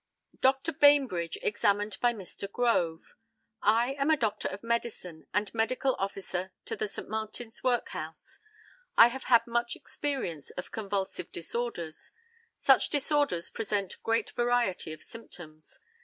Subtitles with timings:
[0.39, 0.71] Dr.
[0.73, 2.51] BAINBRIDGE, examined by Mr.
[2.51, 3.03] GROVE:
[3.61, 7.07] I am a doctor of medicine, and medical officer to the St.
[7.07, 8.39] Martin's workhouse.
[8.97, 12.13] I have had much experience of convulsive disorders.
[12.57, 15.77] Such disorders present great variety of symptoms.